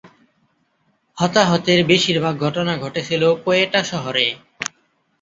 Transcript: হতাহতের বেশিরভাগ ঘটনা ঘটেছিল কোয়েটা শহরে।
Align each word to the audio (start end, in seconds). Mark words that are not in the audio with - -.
হতাহতের 1.17 1.79
বেশিরভাগ 1.85 2.35
ঘটনা 2.37 2.73
ঘটেছিল 2.77 3.23
কোয়েটা 3.43 3.81
শহরে। 3.83 4.25